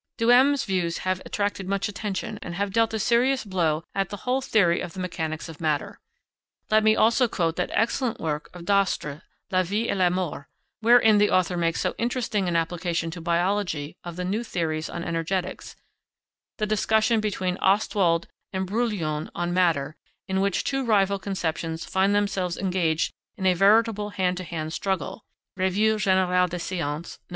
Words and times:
Duhem's 0.17 0.63
views 0.65 0.97
have 1.05 1.21
attracted 1.27 1.69
much 1.69 1.87
attention, 1.87 2.39
and 2.41 2.55
have 2.55 2.73
dealt 2.73 2.91
a 2.91 2.97
serious 2.97 3.43
blow 3.45 3.83
at 3.93 4.09
the 4.09 4.17
whole 4.25 4.41
theory 4.41 4.81
of 4.81 4.93
the 4.93 4.99
mechanics 4.99 5.47
of 5.47 5.61
matter. 5.61 5.99
Let 6.71 6.83
me 6.83 6.95
also 6.95 7.27
quote 7.27 7.55
that 7.57 7.69
excellent 7.71 8.19
work 8.19 8.49
of 8.51 8.65
Dastre, 8.65 9.21
La 9.51 9.61
Vie 9.61 9.85
et 9.87 9.95
la 9.95 10.09
Mort, 10.09 10.47
wherein 10.79 11.19
the 11.19 11.29
author 11.29 11.55
makes 11.55 11.81
so 11.81 11.93
interesting 11.99 12.47
an 12.47 12.55
application 12.55 13.11
to 13.11 13.21
biology 13.21 13.95
of 14.03 14.15
the 14.15 14.25
new 14.25 14.43
theories 14.43 14.89
on 14.89 15.03
energetics; 15.03 15.75
the 16.57 16.65
discussion 16.65 17.19
between 17.19 17.57
Ostwald 17.57 18.27
and 18.51 18.67
Brillouin 18.67 19.29
on 19.35 19.53
matter, 19.53 19.97
in 20.27 20.41
which 20.41 20.63
two 20.63 20.83
rival 20.83 21.19
conceptions 21.19 21.85
find 21.85 22.15
themselves 22.15 22.57
engaged 22.57 23.13
in 23.37 23.45
a 23.45 23.53
veritable 23.53 24.09
hand 24.09 24.37
to 24.37 24.43
hand 24.45 24.73
struggle 24.73 25.25
(Revue 25.55 25.97
générale 25.97 26.49
des 26.49 26.57
Sciences, 26.57 27.19
Nov. 27.19 27.29